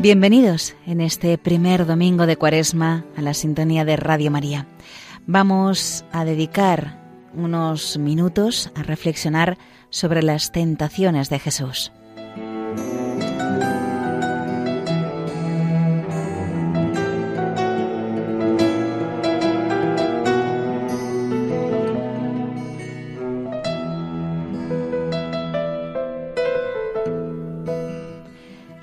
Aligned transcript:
Bienvenidos 0.00 0.74
en 0.86 1.02
este 1.02 1.36
primer 1.36 1.84
domingo 1.84 2.24
de 2.24 2.38
Cuaresma 2.38 3.04
a 3.18 3.20
la 3.20 3.34
sintonía 3.34 3.84
de 3.84 3.96
Radio 3.96 4.30
María. 4.30 4.66
Vamos 5.26 6.06
a 6.10 6.24
dedicar 6.24 6.98
unos 7.34 7.98
minutos 7.98 8.72
a 8.74 8.82
reflexionar 8.82 9.58
sobre 9.90 10.22
las 10.22 10.52
tentaciones 10.52 11.28
de 11.28 11.38
Jesús. 11.38 11.92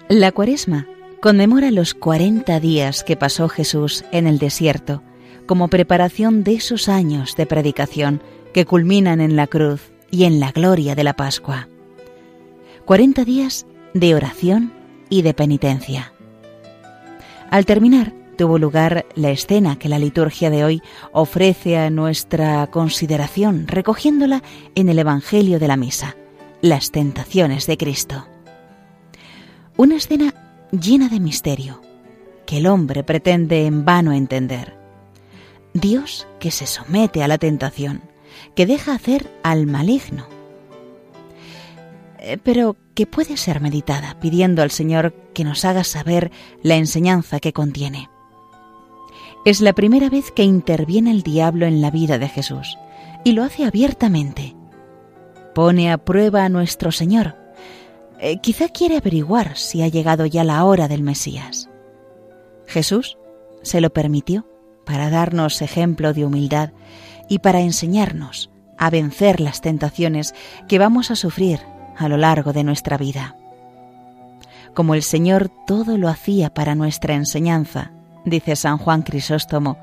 La 0.09 0.31
cuaresma 0.31 0.85
conmemora 1.21 1.71
los 1.71 1.93
40 1.93 2.59
días 2.59 3.03
que 3.03 3.15
pasó 3.15 3.49
Jesús 3.49 4.05
en 4.11 4.27
el 4.27 4.39
desierto 4.39 5.03
como 5.47 5.69
preparación 5.69 6.43
de 6.43 6.55
esos 6.55 6.89
años 6.89 7.35
de 7.35 7.45
predicación 7.45 8.21
que 8.53 8.65
culminan 8.65 9.21
en 9.21 9.35
la 9.35 9.47
cruz 9.47 9.91
y 10.11 10.25
en 10.25 10.39
la 10.39 10.51
gloria 10.51 10.93
de 10.93 11.03
la 11.03 11.15
Pascua. 11.15 11.67
40 12.85 13.25
días 13.25 13.65
de 13.93 14.13
oración 14.13 14.73
y 15.09 15.21
de 15.21 15.33
penitencia. 15.33 16.13
Al 17.49 17.65
terminar, 17.65 18.13
tuvo 18.37 18.59
lugar 18.59 19.05
la 19.15 19.31
escena 19.31 19.79
que 19.79 19.89
la 19.89 19.99
liturgia 19.99 20.49
de 20.49 20.63
hoy 20.63 20.81
ofrece 21.13 21.77
a 21.77 21.89
nuestra 21.89 22.67
consideración, 22.67 23.67
recogiéndola 23.67 24.43
en 24.75 24.89
el 24.89 24.99
Evangelio 24.99 25.59
de 25.59 25.67
la 25.67 25.77
Misa, 25.77 26.15
las 26.61 26.91
tentaciones 26.91 27.67
de 27.67 27.77
Cristo. 27.77 28.27
Una 29.77 29.95
escena 29.95 30.33
llena 30.71 31.09
de 31.09 31.19
misterio, 31.19 31.81
que 32.45 32.57
el 32.57 32.67
hombre 32.67 33.03
pretende 33.03 33.65
en 33.65 33.85
vano 33.85 34.11
entender. 34.11 34.77
Dios 35.73 36.27
que 36.39 36.51
se 36.51 36.65
somete 36.65 37.23
a 37.23 37.27
la 37.27 37.37
tentación, 37.37 38.01
que 38.55 38.65
deja 38.65 38.93
hacer 38.93 39.31
al 39.43 39.67
maligno, 39.67 40.27
eh, 42.19 42.37
pero 42.43 42.75
que 42.93 43.05
puede 43.05 43.37
ser 43.37 43.61
meditada 43.61 44.19
pidiendo 44.19 44.61
al 44.61 44.71
Señor 44.71 45.13
que 45.33 45.43
nos 45.43 45.63
haga 45.65 45.83
saber 45.83 46.31
la 46.63 46.75
enseñanza 46.75 47.39
que 47.39 47.53
contiene. 47.53 48.09
Es 49.45 49.61
la 49.61 49.73
primera 49.73 50.09
vez 50.09 50.31
que 50.31 50.43
interviene 50.43 51.11
el 51.11 51.21
diablo 51.21 51.65
en 51.65 51.81
la 51.81 51.91
vida 51.91 52.17
de 52.17 52.27
Jesús, 52.27 52.77
y 53.23 53.31
lo 53.31 53.43
hace 53.43 53.65
abiertamente. 53.65 54.55
Pone 55.53 55.91
a 55.91 55.97
prueba 55.97 56.43
a 56.43 56.49
nuestro 56.49 56.91
Señor, 56.91 57.36
eh, 58.19 58.39
quizá 58.39 58.69
quiere 58.69 58.97
averiguar 58.97 59.57
si 59.57 59.83
ha 59.83 59.87
llegado 59.87 60.25
ya 60.25 60.43
la 60.43 60.63
hora 60.65 60.87
del 60.87 61.03
Mesías. 61.03 61.69
Jesús 62.65 63.17
se 63.61 63.81
lo 63.81 63.91
permitió 63.91 64.47
para 64.85 65.09
darnos 65.09 65.61
ejemplo 65.61 66.13
de 66.13 66.25
humildad 66.25 66.71
y 67.29 67.39
para 67.39 67.61
enseñarnos 67.61 68.49
a 68.77 68.89
vencer 68.89 69.39
las 69.39 69.61
tentaciones 69.61 70.33
que 70.67 70.79
vamos 70.79 71.11
a 71.11 71.15
sufrir 71.15 71.59
a 71.97 72.07
lo 72.07 72.17
largo 72.17 72.53
de 72.53 72.63
nuestra 72.63 72.97
vida. 72.97 73.35
Como 74.73 74.93
el 74.93 75.03
Señor 75.03 75.49
todo 75.65 75.97
lo 75.97 76.07
hacía 76.07 76.53
para 76.53 76.75
nuestra 76.75 77.15
enseñanza, 77.15 77.91
dice 78.25 78.55
San 78.55 78.77
Juan 78.77 79.01
Crisóstomo, 79.01 79.77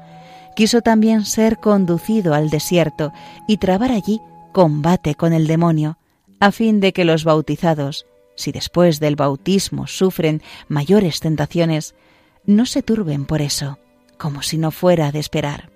quiso 0.55 0.81
también 0.83 1.25
ser 1.25 1.59
conducido 1.59 2.35
al 2.35 2.49
desierto 2.51 3.13
y 3.49 3.57
trabar 3.57 3.91
allí 3.91 4.21
combate 4.53 5.17
con 5.17 5.33
el 5.33 5.49
demonio, 5.49 5.99
a 6.39 6.53
fin 6.53 6.79
de 6.81 6.93
que 6.93 7.05
los 7.05 7.25
bautizados 7.25 8.07
si 8.37 8.53
después 8.53 9.01
del 9.01 9.17
bautismo 9.17 9.87
sufren 9.87 10.43
mayores 10.69 11.21
tentaciones, 11.21 11.95
no 12.47 12.67
se 12.67 12.83
turben 12.83 13.25
por 13.25 13.43
eso, 13.43 13.79
como 14.19 14.43
si 14.43 14.59
no 14.59 14.71
fuera 14.71 15.13
de 15.13 15.19
esperar. 15.19 15.71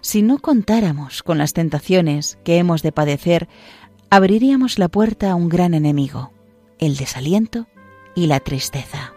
Si 0.00 0.22
no 0.22 0.38
contáramos 0.38 1.22
con 1.22 1.38
las 1.38 1.52
tentaciones 1.52 2.38
que 2.44 2.58
hemos 2.58 2.82
de 2.82 2.92
padecer, 2.92 3.48
abriríamos 4.10 4.78
la 4.78 4.88
puerta 4.88 5.30
a 5.30 5.34
un 5.34 5.48
gran 5.48 5.74
enemigo, 5.74 6.32
el 6.78 6.96
desaliento 6.96 7.66
y 8.14 8.26
la 8.26 8.40
tristeza. 8.40 9.15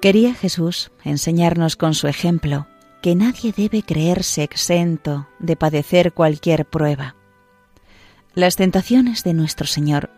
Quería 0.00 0.32
Jesús 0.32 0.92
enseñarnos 1.02 1.74
con 1.74 1.92
su 1.94 2.06
ejemplo 2.06 2.68
que 3.02 3.16
nadie 3.16 3.52
debe 3.56 3.82
creerse 3.82 4.44
exento 4.44 5.28
de 5.40 5.56
padecer 5.56 6.12
cualquier 6.12 6.66
prueba. 6.66 7.16
Las 8.34 8.54
tentaciones 8.54 9.24
de 9.24 9.34
nuestro 9.34 9.66
Señor 9.66 10.10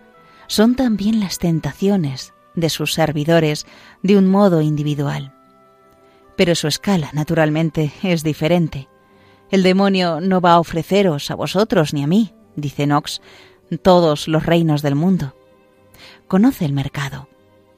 son 0.48 0.74
también 0.74 1.18
las 1.18 1.38
tentaciones 1.38 2.34
de 2.54 2.68
sus 2.68 2.92
servidores 2.92 3.66
de 4.02 4.18
un 4.18 4.26
modo 4.26 4.60
individual. 4.60 5.32
Pero 6.36 6.54
su 6.54 6.68
escala, 6.68 7.08
naturalmente, 7.14 7.90
es 8.02 8.22
diferente. 8.22 8.88
El 9.50 9.62
demonio 9.62 10.20
no 10.20 10.42
va 10.42 10.52
a 10.52 10.60
ofreceros 10.60 11.30
a 11.30 11.34
vosotros 11.36 11.94
ni 11.94 12.02
a 12.02 12.06
mí, 12.06 12.34
dice 12.54 12.84
Knox, 12.84 13.22
todos 13.82 14.28
los 14.28 14.44
reinos 14.44 14.82
del 14.82 14.94
mundo. 14.94 15.34
Conoce 16.28 16.66
el 16.66 16.74
mercado 16.74 17.28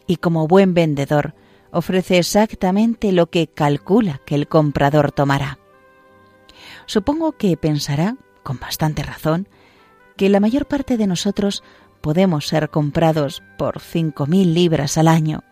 y 0.08 0.16
como 0.16 0.48
buen 0.48 0.74
vendedor 0.74 1.34
ofrece 1.72 2.18
exactamente 2.18 3.10
lo 3.12 3.30
que 3.30 3.48
calcula 3.48 4.20
que 4.24 4.34
el 4.34 4.46
comprador 4.46 5.10
tomará. 5.10 5.58
Supongo 6.86 7.32
que 7.32 7.56
pensará, 7.56 8.16
con 8.42 8.60
bastante 8.60 9.02
razón, 9.02 9.48
que 10.16 10.28
la 10.28 10.40
mayor 10.40 10.66
parte 10.66 10.96
de 10.96 11.06
nosotros 11.06 11.64
podemos 12.00 12.46
ser 12.46 12.68
comprados 12.68 13.42
por 13.58 13.80
cinco 13.80 14.26
mil 14.26 14.54
libras 14.54 14.98
al 14.98 15.08
año 15.08 15.42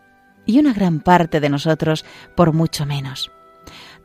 y 0.45 0.59
una 0.59 0.73
gran 0.73 0.99
parte 0.99 1.39
de 1.39 1.49
nosotros 1.49 2.05
por 2.35 2.53
mucho 2.53 2.85
menos. 2.85 3.31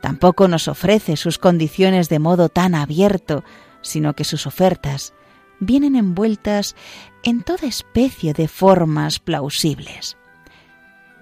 Tampoco 0.01 0.47
nos 0.47 0.67
ofrece 0.67 1.17
sus 1.17 1.37
condiciones 1.37 2.09
de 2.09 2.19
modo 2.19 2.49
tan 2.49 2.75
abierto, 2.75 3.43
sino 3.81 4.13
que 4.13 4.23
sus 4.23 4.47
ofertas 4.47 5.13
vienen 5.59 5.95
envueltas 5.95 6.75
en 7.23 7.43
toda 7.43 7.67
especie 7.67 8.33
de 8.33 8.47
formas 8.47 9.19
plausibles. 9.19 10.17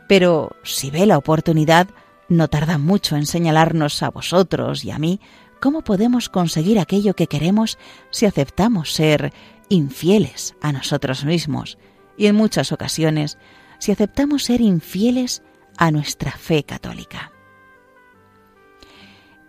Pero 0.07 0.55
si 0.63 0.91
ve 0.91 1.05
la 1.05 1.17
oportunidad, 1.17 1.87
no 2.29 2.47
tarda 2.47 2.77
mucho 2.77 3.15
en 3.15 3.25
señalarnos 3.25 4.01
a 4.03 4.09
vosotros 4.09 4.83
y 4.85 4.91
a 4.91 4.99
mí 4.99 5.19
cómo 5.59 5.81
podemos 5.81 6.29
conseguir 6.29 6.79
aquello 6.79 7.15
que 7.15 7.27
queremos 7.27 7.77
si 8.11 8.25
aceptamos 8.25 8.93
ser 8.93 9.33
infieles 9.69 10.55
a 10.61 10.71
nosotros 10.71 11.25
mismos 11.25 11.77
y 12.17 12.27
en 12.27 12.35
muchas 12.35 12.71
ocasiones 12.71 13.37
si 13.79 13.91
aceptamos 13.91 14.43
ser 14.43 14.61
infieles 14.61 15.41
a 15.77 15.91
nuestra 15.91 16.31
fe 16.31 16.63
católica. 16.63 17.31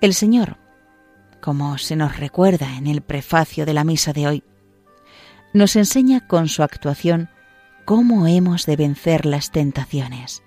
El 0.01 0.15
Señor, 0.15 0.59
como 1.41 1.79
se 1.79 1.97
nos 1.97 2.19
recuerda 2.19 2.77
en 2.77 2.87
el 2.87 3.03
prefacio 3.03 3.65
de 3.67 3.75
la 3.75 3.85
misa 3.85 4.13
de 4.13 4.27
hoy, 4.27 4.45
nos 5.53 5.77
enseña 5.77 6.27
con 6.27 6.49
su 6.49 6.63
actuación 6.63 7.31
cómo 7.85 8.27
hemos 8.27 8.67
de 8.67 8.77
vencer 8.77 9.27
las 9.27 9.53
tentaciones 9.53 10.43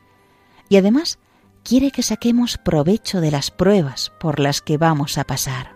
y 0.70 0.78
además 0.78 1.20
quiere 1.64 1.92
que 1.92 2.04
saquemos 2.04 2.58
provecho 2.58 3.20
de 3.20 3.32
las 3.32 3.52
pruebas 3.52 4.12
por 4.20 4.40
las 4.40 4.62
que 4.62 4.78
vamos 4.78 5.18
a 5.18 5.24
pasar. 5.24 5.76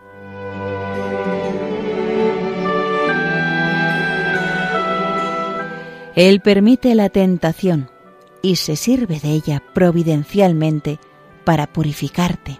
Él 6.16 6.42
permite 6.42 6.94
la 6.94 7.10
tentación 7.10 7.90
y 8.44 8.58
se 8.58 8.76
sirve 8.76 9.20
de 9.20 9.32
ella 9.32 9.64
providencialmente 9.74 11.00
para 11.44 11.74
purificarte, 11.74 12.60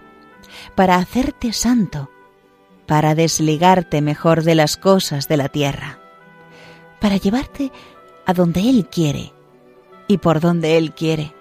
para 0.74 0.96
hacerte 0.96 1.52
santo, 1.52 2.10
para 2.86 3.14
desligarte 3.14 4.02
mejor 4.02 4.42
de 4.42 4.56
las 4.56 4.76
cosas 4.76 5.28
de 5.28 5.36
la 5.36 5.48
tierra, 5.48 6.00
para 7.00 7.16
llevarte 7.16 7.70
a 8.26 8.34
donde 8.34 8.68
Él 8.68 8.88
quiere 8.90 9.32
y 10.08 10.18
por 10.18 10.40
donde 10.40 10.76
Él 10.76 10.92
quiere 10.92 11.32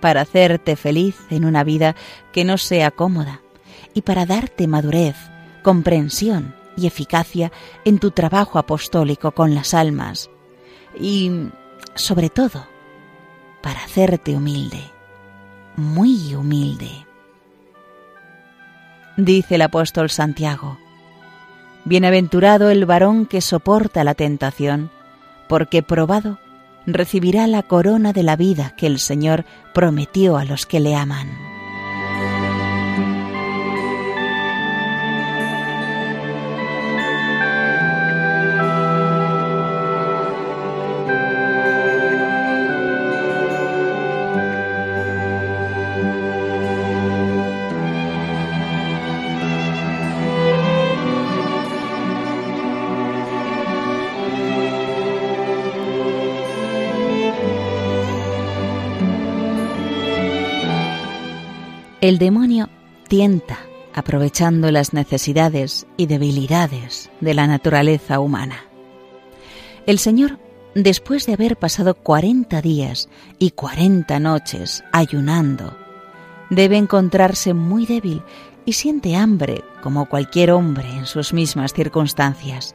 para 0.00 0.22
hacerte 0.22 0.76
feliz 0.76 1.16
en 1.30 1.44
una 1.44 1.64
vida 1.64 1.96
que 2.32 2.44
no 2.44 2.58
sea 2.58 2.90
cómoda 2.90 3.40
y 3.94 4.02
para 4.02 4.26
darte 4.26 4.66
madurez, 4.66 5.16
comprensión 5.62 6.54
y 6.76 6.86
eficacia 6.86 7.52
en 7.84 7.98
tu 7.98 8.10
trabajo 8.10 8.58
apostólico 8.58 9.32
con 9.32 9.54
las 9.54 9.74
almas 9.74 10.30
y, 10.98 11.48
sobre 11.94 12.30
todo, 12.30 12.66
para 13.62 13.82
hacerte 13.84 14.36
humilde, 14.36 14.82
muy 15.76 16.34
humilde. 16.34 17.06
Dice 19.16 19.54
el 19.54 19.62
apóstol 19.62 20.10
Santiago, 20.10 20.78
Bienaventurado 21.86 22.68
el 22.70 22.84
varón 22.84 23.26
que 23.26 23.40
soporta 23.40 24.02
la 24.02 24.14
tentación, 24.14 24.90
porque 25.48 25.84
probado 25.84 26.40
recibirá 26.86 27.46
la 27.46 27.62
corona 27.62 28.12
de 28.12 28.22
la 28.22 28.36
vida 28.36 28.74
que 28.76 28.86
el 28.86 28.98
Señor 28.98 29.44
prometió 29.74 30.36
a 30.36 30.44
los 30.44 30.66
que 30.66 30.80
le 30.80 30.94
aman. 30.94 31.45
El 62.02 62.18
demonio 62.18 62.68
tienta 63.08 63.58
aprovechando 63.94 64.70
las 64.70 64.92
necesidades 64.92 65.86
y 65.96 66.04
debilidades 66.04 67.10
de 67.22 67.32
la 67.32 67.46
naturaleza 67.46 68.20
humana. 68.20 68.66
El 69.86 69.98
Señor, 69.98 70.38
después 70.74 71.24
de 71.24 71.32
haber 71.32 71.56
pasado 71.56 71.94
cuarenta 71.94 72.60
días 72.60 73.08
y 73.38 73.52
cuarenta 73.52 74.20
noches 74.20 74.84
ayunando, 74.92 75.74
debe 76.50 76.76
encontrarse 76.76 77.54
muy 77.54 77.86
débil 77.86 78.22
y 78.66 78.74
siente 78.74 79.16
hambre 79.16 79.64
como 79.82 80.06
cualquier 80.06 80.50
hombre 80.50 80.90
en 80.90 81.06
sus 81.06 81.32
mismas 81.32 81.72
circunstancias. 81.72 82.74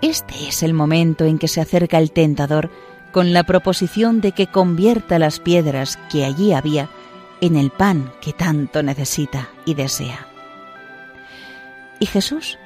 Este 0.00 0.46
es 0.46 0.62
el 0.62 0.74
momento 0.74 1.24
en 1.24 1.40
que 1.40 1.48
se 1.48 1.60
acerca 1.60 1.98
el 1.98 2.12
tentador 2.12 2.70
con 3.10 3.32
la 3.32 3.42
proposición 3.42 4.20
de 4.20 4.30
que 4.30 4.46
convierta 4.46 5.18
las 5.18 5.40
piedras 5.40 5.98
que 6.08 6.24
allí 6.24 6.52
había 6.52 6.88
en 7.40 7.56
el 7.56 7.70
pan 7.70 8.12
que 8.20 8.32
tanto 8.32 8.82
necesita 8.82 9.50
y 9.64 9.74
desea. 9.74 10.28
Y 11.98 12.06
Jesús 12.06 12.58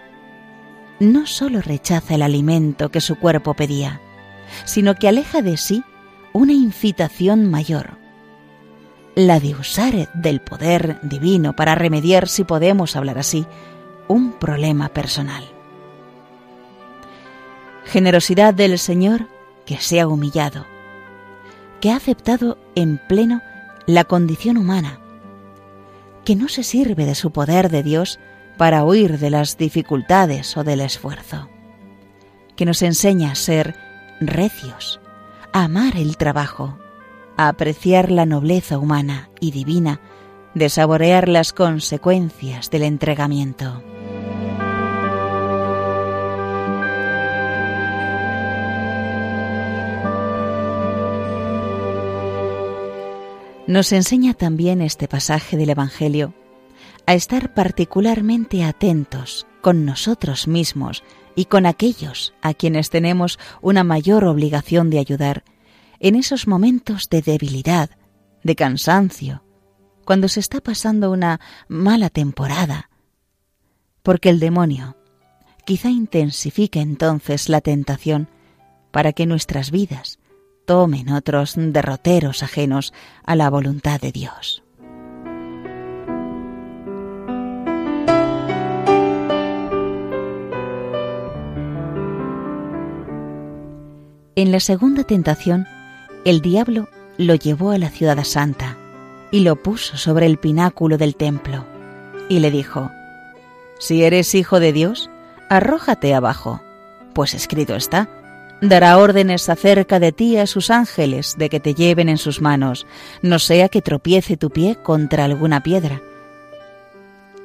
no 0.98 1.26
solo 1.26 1.62
rechaza 1.62 2.14
el 2.14 2.22
alimento 2.22 2.90
que 2.90 3.00
su 3.00 3.16
cuerpo 3.16 3.54
pedía, 3.54 4.00
sino 4.64 4.94
que 4.94 5.08
aleja 5.08 5.42
de 5.42 5.56
sí 5.56 5.82
una 6.32 6.52
incitación 6.52 7.50
mayor, 7.50 7.98
la 9.14 9.40
de 9.40 9.54
usar 9.54 10.12
del 10.14 10.40
poder 10.40 11.00
divino 11.02 11.54
para 11.56 11.74
remediar, 11.74 12.28
si 12.28 12.44
podemos 12.44 12.96
hablar 12.96 13.18
así, 13.18 13.46
un 14.08 14.32
problema 14.32 14.88
personal. 14.90 15.44
Generosidad 17.84 18.54
del 18.54 18.78
Señor 18.78 19.26
que 19.66 19.78
se 19.78 20.00
ha 20.00 20.06
humillado, 20.06 20.66
que 21.80 21.90
ha 21.90 21.96
aceptado 21.96 22.58
en 22.74 23.00
pleno 23.08 23.40
la 23.86 24.04
condición 24.04 24.56
humana, 24.56 25.00
que 26.24 26.36
no 26.36 26.48
se 26.48 26.62
sirve 26.62 27.06
de 27.06 27.14
su 27.14 27.30
poder 27.30 27.70
de 27.70 27.82
Dios 27.82 28.18
para 28.56 28.84
huir 28.84 29.18
de 29.18 29.30
las 29.30 29.56
dificultades 29.56 30.56
o 30.56 30.64
del 30.64 30.80
esfuerzo, 30.80 31.48
que 32.56 32.66
nos 32.66 32.82
enseña 32.82 33.32
a 33.32 33.34
ser 33.34 33.76
recios, 34.20 35.00
a 35.52 35.64
amar 35.64 35.96
el 35.96 36.16
trabajo, 36.16 36.78
a 37.36 37.48
apreciar 37.48 38.10
la 38.10 38.26
nobleza 38.26 38.78
humana 38.78 39.30
y 39.40 39.50
divina, 39.50 40.00
de 40.54 40.68
saborear 40.68 41.28
las 41.28 41.52
consecuencias 41.52 42.70
del 42.70 42.82
entregamiento. 42.82 43.82
Nos 53.70 53.92
enseña 53.92 54.34
también 54.34 54.82
este 54.82 55.06
pasaje 55.06 55.56
del 55.56 55.70
Evangelio 55.70 56.34
a 57.06 57.14
estar 57.14 57.54
particularmente 57.54 58.64
atentos 58.64 59.46
con 59.60 59.84
nosotros 59.84 60.48
mismos 60.48 61.04
y 61.36 61.44
con 61.44 61.66
aquellos 61.66 62.34
a 62.42 62.52
quienes 62.52 62.90
tenemos 62.90 63.38
una 63.62 63.84
mayor 63.84 64.24
obligación 64.24 64.90
de 64.90 64.98
ayudar 64.98 65.44
en 66.00 66.16
esos 66.16 66.48
momentos 66.48 67.08
de 67.10 67.22
debilidad, 67.22 67.90
de 68.42 68.56
cansancio, 68.56 69.44
cuando 70.04 70.26
se 70.26 70.40
está 70.40 70.60
pasando 70.60 71.12
una 71.12 71.38
mala 71.68 72.10
temporada, 72.10 72.90
porque 74.02 74.30
el 74.30 74.40
demonio 74.40 74.96
quizá 75.64 75.90
intensifique 75.90 76.80
entonces 76.80 77.48
la 77.48 77.60
tentación 77.60 78.26
para 78.90 79.12
que 79.12 79.26
nuestras 79.26 79.70
vidas 79.70 80.18
tomen 80.64 81.10
otros 81.10 81.54
derroteros 81.56 82.42
ajenos 82.42 82.92
a 83.24 83.36
la 83.36 83.50
voluntad 83.50 84.00
de 84.00 84.12
Dios. 84.12 84.62
En 94.36 94.52
la 94.52 94.60
segunda 94.60 95.04
tentación, 95.04 95.66
el 96.24 96.40
diablo 96.40 96.88
lo 97.18 97.34
llevó 97.34 97.72
a 97.72 97.78
la 97.78 97.90
ciudad 97.90 98.24
santa 98.24 98.78
y 99.30 99.40
lo 99.40 99.56
puso 99.56 99.98
sobre 99.98 100.26
el 100.26 100.38
pináculo 100.38 100.96
del 100.96 101.14
templo 101.14 101.66
y 102.30 102.38
le 102.38 102.50
dijo, 102.50 102.90
Si 103.78 104.02
eres 104.02 104.34
hijo 104.34 104.60
de 104.60 104.72
Dios, 104.72 105.10
arrójate 105.50 106.14
abajo, 106.14 106.62
pues 107.12 107.34
escrito 107.34 107.74
está, 107.74 108.08
dará 108.60 108.98
órdenes 108.98 109.48
acerca 109.48 109.98
de 109.98 110.12
ti 110.12 110.36
a 110.36 110.46
sus 110.46 110.70
ángeles 110.70 111.36
de 111.38 111.48
que 111.48 111.60
te 111.60 111.74
lleven 111.74 112.08
en 112.08 112.18
sus 112.18 112.40
manos, 112.40 112.86
no 113.22 113.38
sea 113.38 113.68
que 113.68 113.82
tropiece 113.82 114.36
tu 114.36 114.50
pie 114.50 114.76
contra 114.76 115.24
alguna 115.24 115.62
piedra. 115.62 116.00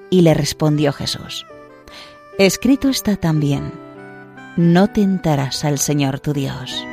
Y 0.10 0.22
le 0.22 0.34
respondió 0.34 0.94
Jesús, 0.94 1.46
Escrito 2.38 2.90
está 2.90 3.16
también, 3.16 3.72
no 4.58 4.88
tentarás 4.88 5.64
al 5.66 5.80
Señor 5.80 6.20
tu 6.20 6.34
Dios. 6.34 6.86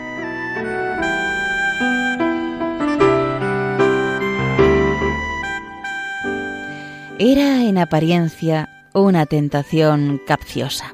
Era 7.18 7.62
en 7.62 7.78
apariencia 7.78 8.68
una 8.94 9.26
tentación 9.26 10.20
capciosa. 10.26 10.92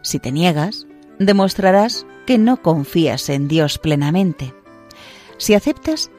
Si 0.00 0.18
te 0.18 0.32
niegas, 0.32 0.86
demostrarás 1.18 2.06
que 2.26 2.38
no 2.38 2.60
confías 2.60 3.28
en 3.28 3.48
Dios 3.48 3.78
plenamente. 3.78 4.52
Si 5.38 5.54
aceptas, 5.54 6.10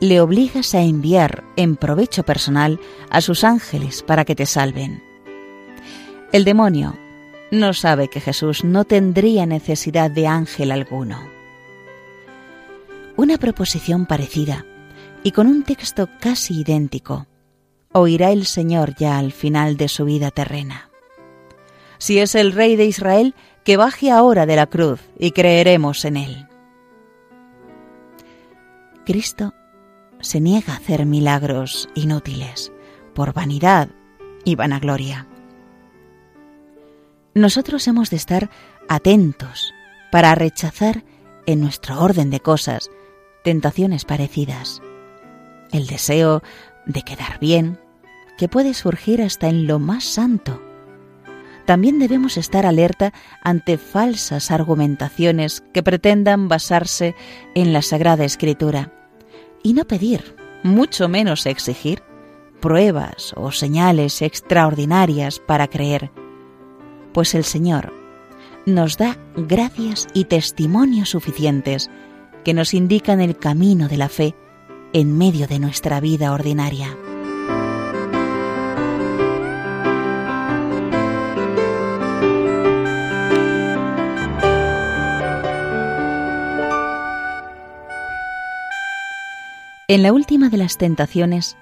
le 0.00 0.20
obligas 0.20 0.74
a 0.74 0.82
enviar 0.82 1.44
en 1.56 1.76
provecho 1.76 2.24
personal 2.24 2.78
a 3.10 3.20
sus 3.20 3.42
ángeles 3.42 4.02
para 4.02 4.24
que 4.24 4.34
te 4.34 4.46
salven. 4.46 5.02
El 6.32 6.44
demonio 6.44 6.96
no 7.50 7.72
sabe 7.72 8.08
que 8.08 8.20
Jesús 8.20 8.64
no 8.64 8.84
tendría 8.84 9.46
necesidad 9.46 10.10
de 10.10 10.26
ángel 10.26 10.72
alguno. 10.72 11.20
Una 13.16 13.38
proposición 13.38 14.06
parecida 14.06 14.66
y 15.22 15.30
con 15.30 15.46
un 15.46 15.62
texto 15.62 16.08
casi 16.20 16.60
idéntico 16.60 17.26
oirá 17.92 18.32
el 18.32 18.44
Señor 18.44 18.96
ya 18.96 19.18
al 19.18 19.30
final 19.32 19.76
de 19.76 19.88
su 19.88 20.04
vida 20.04 20.32
terrena. 20.32 20.90
Si 21.98 22.18
es 22.18 22.34
el 22.34 22.52
Rey 22.52 22.74
de 22.74 22.86
Israel, 22.86 23.34
que 23.64 23.76
baje 23.76 24.10
ahora 24.10 24.46
de 24.46 24.56
la 24.56 24.66
cruz 24.66 25.00
y 25.18 25.30
creeremos 25.32 26.04
en 26.04 26.18
Él. 26.18 26.46
Cristo 29.04 29.54
se 30.20 30.40
niega 30.40 30.74
a 30.74 30.76
hacer 30.76 31.06
milagros 31.06 31.88
inútiles 31.94 32.72
por 33.14 33.32
vanidad 33.32 33.88
y 34.44 34.54
vanagloria. 34.54 35.26
Nosotros 37.34 37.86
hemos 37.88 38.10
de 38.10 38.16
estar 38.16 38.50
atentos 38.88 39.72
para 40.12 40.34
rechazar 40.34 41.04
en 41.46 41.60
nuestro 41.60 42.00
orden 42.00 42.30
de 42.30 42.40
cosas 42.40 42.90
tentaciones 43.42 44.04
parecidas. 44.04 44.80
El 45.72 45.86
deseo 45.86 46.42
de 46.86 47.02
quedar 47.02 47.38
bien, 47.40 47.78
que 48.38 48.48
puede 48.48 48.74
surgir 48.74 49.20
hasta 49.22 49.48
en 49.48 49.66
lo 49.66 49.78
más 49.78 50.04
santo, 50.04 50.62
también 51.64 51.98
debemos 51.98 52.36
estar 52.36 52.66
alerta 52.66 53.12
ante 53.42 53.78
falsas 53.78 54.50
argumentaciones 54.50 55.62
que 55.72 55.82
pretendan 55.82 56.48
basarse 56.48 57.14
en 57.54 57.72
la 57.72 57.82
Sagrada 57.82 58.24
Escritura 58.24 58.92
y 59.62 59.72
no 59.72 59.86
pedir, 59.86 60.36
mucho 60.62 61.08
menos 61.08 61.46
exigir, 61.46 62.02
pruebas 62.60 63.34
o 63.36 63.50
señales 63.50 64.22
extraordinarias 64.22 65.40
para 65.40 65.68
creer, 65.68 66.10
pues 67.12 67.34
el 67.34 67.44
Señor 67.44 67.92
nos 68.66 68.96
da 68.96 69.18
gracias 69.36 70.06
y 70.14 70.24
testimonios 70.24 71.10
suficientes 71.10 71.90
que 72.44 72.54
nos 72.54 72.74
indican 72.74 73.20
el 73.20 73.36
camino 73.36 73.88
de 73.88 73.96
la 73.96 74.08
fe 74.08 74.34
en 74.92 75.16
medio 75.16 75.46
de 75.46 75.58
nuestra 75.58 76.00
vida 76.00 76.32
ordinaria. 76.32 76.96
En 89.86 90.02
la 90.02 90.12
última 90.12 90.48
de 90.48 90.56
las 90.56 90.78
tentaciones, 90.78 91.56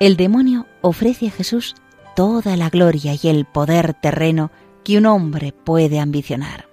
el 0.00 0.16
demonio 0.16 0.66
ofrece 0.80 1.28
a 1.28 1.30
Jesús 1.30 1.76
toda 2.16 2.56
la 2.56 2.70
gloria 2.70 3.14
y 3.20 3.28
el 3.28 3.44
poder 3.44 3.94
terreno 3.94 4.50
que 4.84 4.98
un 4.98 5.06
hombre 5.06 5.52
puede 5.52 6.00
ambicionar. 6.00 6.68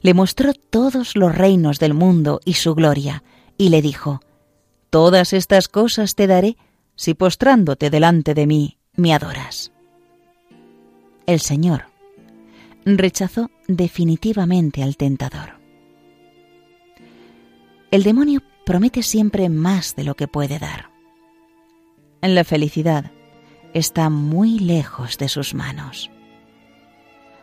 Le 0.00 0.14
mostró 0.14 0.54
todos 0.54 1.14
los 1.14 1.36
reinos 1.36 1.78
del 1.78 1.92
mundo 1.92 2.40
y 2.44 2.54
su 2.54 2.74
gloria, 2.74 3.22
y 3.58 3.68
le 3.68 3.82
dijo, 3.82 4.20
Todas 4.88 5.34
estas 5.34 5.68
cosas 5.68 6.14
te 6.14 6.26
daré 6.26 6.56
si 6.96 7.12
postrándote 7.12 7.90
delante 7.90 8.32
de 8.32 8.46
mí 8.46 8.78
me 8.94 9.12
adoras. 9.12 9.72
El 11.26 11.40
Señor 11.40 11.84
rechazó 12.86 13.50
definitivamente 13.66 14.82
al 14.82 14.96
tentador. 14.96 15.58
El 17.90 18.02
demonio 18.02 18.42
promete 18.68 19.02
siempre 19.02 19.48
más 19.48 19.96
de 19.96 20.04
lo 20.04 20.14
que 20.14 20.28
puede 20.28 20.58
dar. 20.58 20.90
La 22.20 22.44
felicidad 22.44 23.12
está 23.72 24.10
muy 24.10 24.58
lejos 24.58 25.16
de 25.16 25.30
sus 25.30 25.54
manos. 25.54 26.10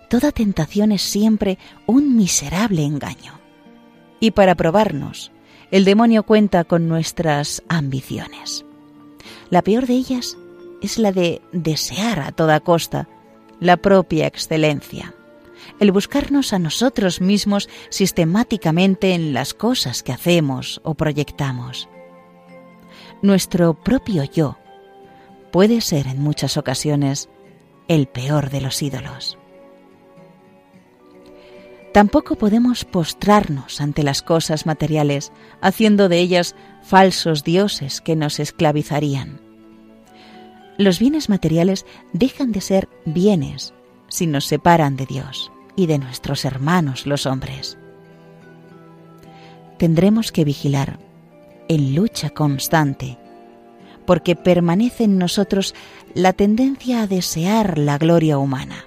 Toda 0.08 0.32
tentación 0.32 0.92
es 0.92 1.02
siempre 1.02 1.58
un 1.88 2.16
miserable 2.16 2.84
engaño. 2.84 3.40
Y 4.20 4.32
para 4.32 4.54
probarnos, 4.54 5.32
el 5.72 5.84
demonio 5.84 6.22
cuenta 6.22 6.64
con 6.64 6.88
nuestras 6.88 7.64
ambiciones. 7.70 8.64
La 9.50 9.64
peor 9.64 9.88
de 9.88 9.96
ellas 9.96 10.38
es 10.84 11.00
la 11.00 11.12
de 11.12 11.42
desear 11.52 12.20
a 12.20 12.34
toda 12.34 12.60
costa 12.60 13.10
la 13.60 13.78
propia 13.78 14.28
excelencia, 14.28 15.16
el 15.80 15.92
buscarnos 15.92 16.54
a 16.54 16.60
nosotros 16.60 17.22
mismos 17.22 17.70
sistemáticamente 17.90 19.14
en 19.14 19.34
las 19.34 19.54
cosas 19.54 20.04
que 20.04 20.14
hacemos 20.14 20.82
o 20.84 20.94
proyectamos. 20.96 21.90
Nuestro 23.22 23.74
propio 23.74 24.24
yo 24.24 24.58
puede 25.52 25.82
ser 25.82 26.08
en 26.08 26.22
muchas 26.22 26.58
ocasiones 26.58 27.30
el 27.88 28.08
peor 28.08 28.50
de 28.50 28.62
los 28.62 28.82
ídolos. 28.82 29.38
Tampoco 31.94 32.36
podemos 32.36 32.84
postrarnos 32.84 33.80
ante 33.80 34.04
las 34.04 34.22
cosas 34.22 34.66
materiales, 34.66 35.32
haciendo 35.62 36.10
de 36.10 36.20
ellas 36.20 36.54
falsos 36.84 37.46
dioses 37.46 38.02
que 38.02 38.18
nos 38.18 38.42
esclavizarían. 38.42 39.40
Los 40.78 41.00
bienes 41.00 41.30
materiales 41.30 41.86
dejan 42.12 42.52
de 42.52 42.60
ser 42.60 42.90
bienes 43.06 43.74
si 44.10 44.28
nos 44.28 44.46
separan 44.46 44.98
de 44.98 45.06
Dios 45.06 45.54
y 45.76 45.88
de 45.88 45.98
nuestros 45.98 46.46
hermanos 46.46 47.06
los 47.06 47.26
hombres. 47.26 47.78
Tendremos 49.78 50.32
que 50.32 50.46
vigilar 50.46 51.00
en 51.68 51.96
lucha 51.96 52.30
constante 52.30 53.18
porque 54.06 54.36
permanece 54.36 55.06
en 55.06 55.18
nosotros 55.18 55.74
la 56.14 56.34
tendencia 56.34 57.02
a 57.02 57.08
desear 57.08 57.78
la 57.78 57.98
gloria 57.98 58.38
humana, 58.38 58.86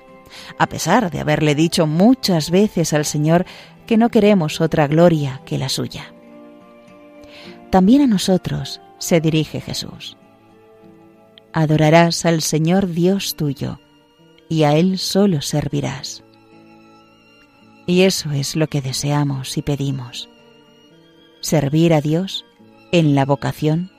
a 0.59 0.69
pesar 0.69 1.11
de 1.11 1.21
haberle 1.21 1.55
dicho 1.55 1.87
muchas 1.87 2.51
veces 2.51 2.93
al 2.93 3.05
Señor 3.05 3.45
que 3.87 3.97
no 3.97 4.11
queremos 4.11 4.61
otra 4.61 4.87
gloria 4.87 5.43
que 5.45 5.59
la 5.59 5.69
suya. 5.69 6.13
También 7.71 8.03
a 8.03 8.07
nosotros 8.07 8.81
se 8.99 9.21
dirige 9.21 9.61
Jesús. 9.61 10.17
Adorarás 11.53 12.25
al 12.25 12.41
Señor 12.41 12.89
Dios 12.89 13.35
tuyo, 13.37 13.81
y 14.49 14.63
a 14.63 14.77
Él 14.77 14.99
solo 14.99 15.43
servirás. 15.43 16.23
Y 17.89 18.03
eso 18.03 18.33
es 18.33 18.55
lo 18.55 18.67
que 18.67 18.83
deseamos 18.83 19.57
y 19.57 19.63
pedimos, 19.63 20.29
servir 21.41 21.95
a 21.95 22.03
Dios 22.03 22.45
en 22.93 23.15
la 23.15 23.25
vocación 23.25 23.91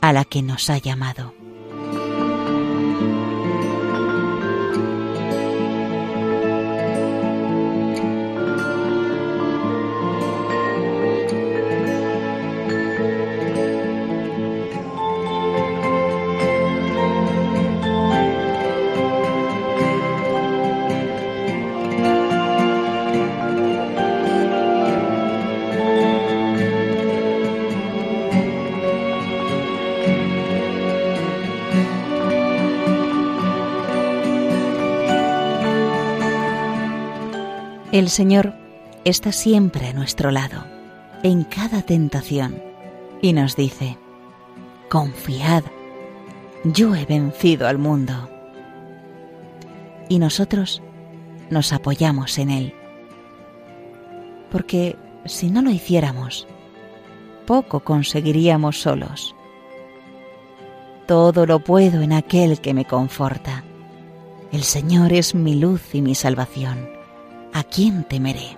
a 0.00 0.12
la 0.12 0.24
que 0.24 0.42
nos 0.42 0.68
ha 0.70 0.78
llamado. 0.78 1.37
El 37.98 38.10
Señor 38.10 38.54
está 39.04 39.32
siempre 39.32 39.88
a 39.88 39.92
nuestro 39.92 40.30
lado, 40.30 40.64
en 41.24 41.42
cada 41.42 41.82
tentación, 41.82 42.62
y 43.20 43.32
nos 43.32 43.56
dice, 43.56 43.98
confiad, 44.88 45.64
yo 46.62 46.94
he 46.94 47.04
vencido 47.06 47.66
al 47.66 47.76
mundo. 47.78 48.30
Y 50.08 50.20
nosotros 50.20 50.80
nos 51.50 51.72
apoyamos 51.72 52.38
en 52.38 52.50
Él, 52.50 52.74
porque 54.52 54.94
si 55.24 55.50
no 55.50 55.60
lo 55.60 55.70
hiciéramos, 55.72 56.46
poco 57.48 57.80
conseguiríamos 57.80 58.80
solos. 58.80 59.34
Todo 61.08 61.46
lo 61.46 61.58
puedo 61.58 62.00
en 62.00 62.12
aquel 62.12 62.60
que 62.60 62.74
me 62.74 62.84
conforta. 62.84 63.64
El 64.52 64.62
Señor 64.62 65.12
es 65.12 65.34
mi 65.34 65.56
luz 65.56 65.96
y 65.96 66.00
mi 66.00 66.14
salvación 66.14 66.97
¿a 67.58 67.64
quién 67.64 68.04
temeré? 68.04 68.56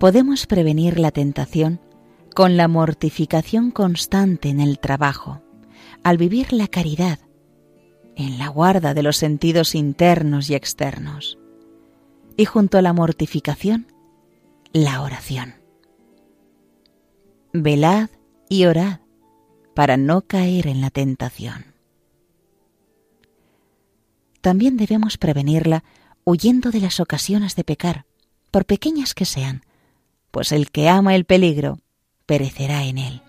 Podemos 0.00 0.46
prevenir 0.46 0.98
la 0.98 1.12
tentación 1.12 1.80
con 2.34 2.56
la 2.56 2.66
mortificación 2.66 3.70
constante 3.70 4.48
en 4.48 4.58
el 4.58 4.80
trabajo, 4.80 5.40
al 6.02 6.18
vivir 6.18 6.52
la 6.52 6.66
caridad, 6.66 7.20
en 8.16 8.38
la 8.38 8.48
guarda 8.48 8.92
de 8.92 9.04
los 9.04 9.16
sentidos 9.16 9.76
internos 9.76 10.50
y 10.50 10.56
externos, 10.56 11.38
y 12.36 12.44
junto 12.44 12.76
a 12.76 12.82
la 12.82 12.92
mortificación, 12.92 13.86
la 14.72 15.00
oración. 15.00 15.54
Velad 17.52 18.08
y 18.48 18.64
orad 18.64 19.00
para 19.74 19.96
no 19.96 20.22
caer 20.22 20.66
en 20.66 20.80
la 20.80 20.90
tentación. 20.90 21.74
También 24.40 24.76
debemos 24.76 25.16
prevenirla 25.18 25.84
huyendo 26.24 26.70
de 26.70 26.80
las 26.80 27.00
ocasiones 27.00 27.56
de 27.56 27.64
pecar, 27.64 28.06
por 28.50 28.66
pequeñas 28.66 29.14
que 29.14 29.24
sean, 29.24 29.62
pues 30.30 30.52
el 30.52 30.70
que 30.70 30.88
ama 30.88 31.14
el 31.14 31.24
peligro 31.24 31.78
perecerá 32.26 32.84
en 32.84 32.98
él. 32.98 33.22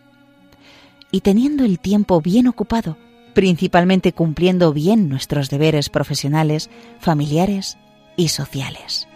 Y 1.12 1.22
teniendo 1.22 1.63
el 1.63 1.79
tiempo 1.79 2.22
bien 2.22 2.48
ocupado, 2.48 2.98
principalmente 3.34 4.13
cumpliendo 4.13 4.74
bien 4.74 5.10
nuestros 5.10 5.50
deberes 5.50 5.89
profesionales, 5.89 6.69
familiares 7.00 7.77
y 8.17 8.29
sociales. 8.29 9.07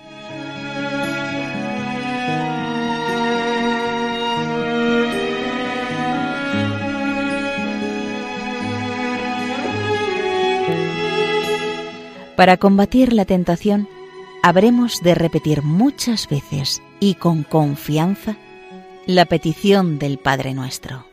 Para 12.39 12.55
combatir 12.55 13.11
la 13.11 13.25
tentación, 13.25 13.89
habremos 14.43 15.01
de 15.01 15.13
repetir 15.13 15.61
muchas 15.61 16.29
veces 16.29 16.81
y 17.01 17.15
con 17.15 17.43
confianza 17.43 18.37
la 19.05 19.25
petición 19.25 19.99
del 19.99 20.19
Padre 20.19 20.53
nuestro. 20.53 21.05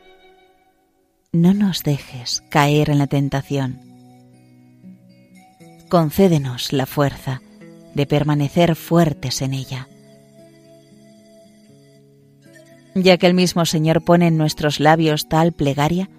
No 1.33 1.53
nos 1.53 1.83
dejes 1.83 2.43
caer 2.49 2.89
en 2.89 2.97
la 2.97 3.07
tentación. 3.07 3.81
Concédenos 5.89 6.71
la 6.71 6.85
fuerza 6.85 7.41
de 7.93 8.05
permanecer 8.05 8.77
fuertes 8.77 9.41
en 9.41 9.53
ella. 9.53 9.89
Ya 12.95 13.17
que 13.17 13.27
el 13.27 13.33
mismo 13.33 13.65
Señor 13.65 14.01
pone 14.01 14.27
en 14.27 14.37
nuestros 14.37 14.79
labios 14.79 15.27
tal 15.27 15.51
plegaria, 15.51 16.09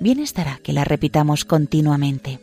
bien 0.00 0.18
estará 0.18 0.58
que 0.64 0.72
la 0.72 0.82
repitamos 0.82 1.44
continuamente. 1.44 2.40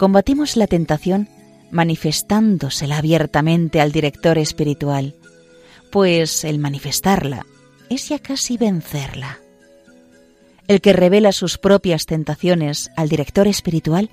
Combatimos 0.00 0.56
la 0.56 0.66
tentación 0.66 1.28
manifestándosela 1.70 2.96
abiertamente 2.96 3.82
al 3.82 3.92
director 3.92 4.38
espiritual, 4.38 5.14
pues 5.92 6.42
el 6.44 6.58
manifestarla 6.58 7.44
es 7.90 8.08
ya 8.08 8.18
casi 8.18 8.56
vencerla. 8.56 9.40
El 10.68 10.80
que 10.80 10.94
revela 10.94 11.32
sus 11.32 11.58
propias 11.58 12.06
tentaciones 12.06 12.90
al 12.96 13.10
director 13.10 13.46
espiritual 13.46 14.08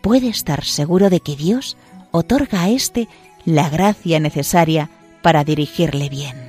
puede 0.00 0.28
estar 0.28 0.64
seguro 0.64 1.10
de 1.10 1.20
que 1.20 1.36
Dios 1.36 1.76
otorga 2.12 2.62
a 2.62 2.70
éste 2.70 3.06
la 3.44 3.68
gracia 3.68 4.18
necesaria 4.20 4.88
para 5.20 5.44
dirigirle 5.44 6.08
bien. 6.08 6.45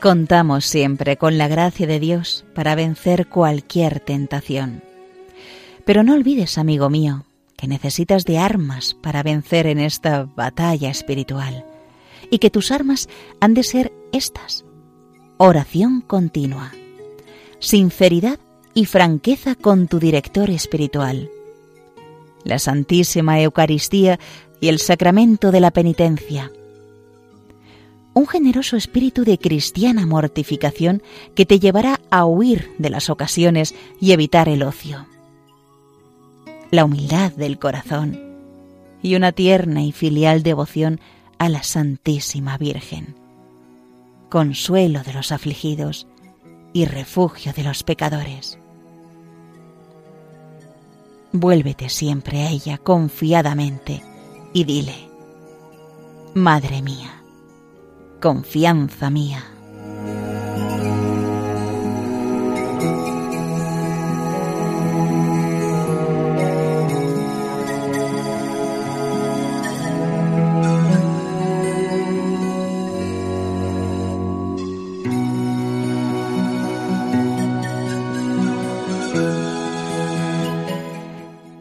Contamos 0.00 0.64
siempre 0.64 1.18
con 1.18 1.36
la 1.36 1.46
gracia 1.46 1.86
de 1.86 2.00
Dios 2.00 2.46
para 2.54 2.74
vencer 2.74 3.28
cualquier 3.28 4.00
tentación. 4.00 4.82
Pero 5.84 6.02
no 6.02 6.14
olvides, 6.14 6.56
amigo 6.56 6.88
mío, 6.88 7.26
que 7.54 7.66
necesitas 7.66 8.24
de 8.24 8.38
armas 8.38 8.96
para 9.02 9.22
vencer 9.22 9.66
en 9.66 9.78
esta 9.78 10.24
batalla 10.24 10.88
espiritual 10.88 11.66
y 12.30 12.38
que 12.38 12.48
tus 12.48 12.70
armas 12.70 13.10
han 13.40 13.52
de 13.52 13.62
ser 13.62 13.92
estas. 14.12 14.64
Oración 15.36 16.00
continua, 16.00 16.72
sinceridad 17.58 18.38
y 18.72 18.86
franqueza 18.86 19.54
con 19.54 19.86
tu 19.86 19.98
director 19.98 20.48
espiritual, 20.48 21.28
la 22.42 22.58
Santísima 22.58 23.38
Eucaristía 23.42 24.18
y 24.60 24.68
el 24.68 24.78
sacramento 24.78 25.50
de 25.50 25.60
la 25.60 25.70
penitencia, 25.72 26.50
un 28.14 28.26
generoso 28.26 28.76
espíritu 28.76 29.24
de 29.24 29.38
cristiana 29.38 30.06
mortificación 30.06 31.02
que 31.34 31.46
te 31.46 31.60
llevará 31.60 32.00
a 32.10 32.24
huir 32.26 32.72
de 32.78 32.90
las 32.90 33.08
ocasiones 33.08 33.74
y 34.00 34.12
evitar 34.12 34.48
el 34.48 34.62
ocio. 34.62 35.06
La 36.70 36.84
humildad 36.84 37.32
del 37.32 37.58
corazón 37.58 38.18
y 39.02 39.14
una 39.14 39.32
tierna 39.32 39.82
y 39.82 39.92
filial 39.92 40.42
devoción 40.42 41.00
a 41.38 41.48
la 41.48 41.62
Santísima 41.62 42.58
Virgen, 42.58 43.14
consuelo 44.28 45.02
de 45.02 45.14
los 45.14 45.32
afligidos 45.32 46.06
y 46.72 46.84
refugio 46.84 47.52
de 47.52 47.64
los 47.64 47.82
pecadores. 47.82 48.58
Vuélvete 51.32 51.88
siempre 51.88 52.42
a 52.42 52.50
ella 52.50 52.78
confiadamente 52.78 54.02
y 54.52 54.64
dile, 54.64 55.08
Madre 56.34 56.82
mía, 56.82 57.19
confianza 58.20 59.10
mía. 59.10 59.42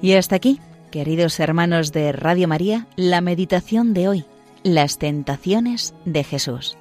Y 0.02 0.14
hasta 0.14 0.36
aquí, 0.36 0.60
queridos 0.92 1.40
hermanos 1.40 1.92
de 1.92 2.12
Radio 2.12 2.48
María, 2.48 2.88
la 2.96 3.22
meditación 3.22 3.94
de 3.94 4.08
hoy 4.08 4.26
las 4.64 4.98
tentaciones 4.98 5.94
de 6.06 6.24
Jesús, 6.24 6.78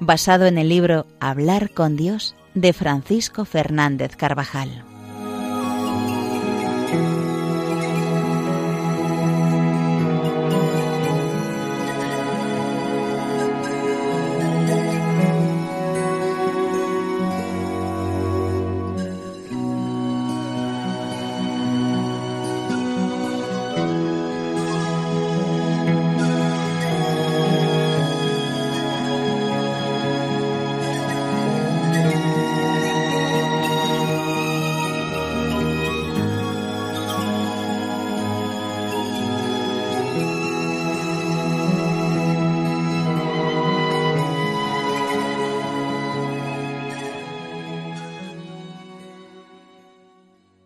basado 0.00 0.46
en 0.46 0.58
el 0.58 0.68
libro 0.68 1.06
Hablar 1.20 1.70
con 1.70 1.96
Dios 1.96 2.34
de 2.54 2.72
Francisco 2.72 3.44
Fernández 3.44 4.16
Carvajal. 4.16 4.87